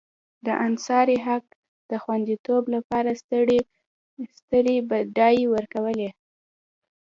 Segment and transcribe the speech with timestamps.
[0.45, 1.45] د انحصاري حق
[1.89, 3.09] د خوندیتوب لپاره
[4.41, 6.09] سترې بډې ورکولې.